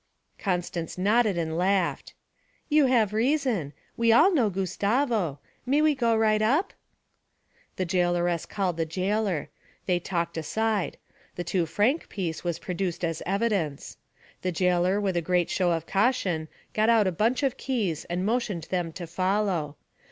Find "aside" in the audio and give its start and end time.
10.37-10.97